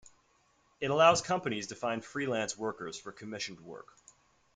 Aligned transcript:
It 0.79 0.89
allows 0.89 1.21
companies 1.21 1.67
to 1.67 1.75
find 1.75 2.03
freelance 2.03 2.57
workers 2.57 2.99
for 2.99 3.11
commissioned 3.11 3.59
work. 3.59 3.87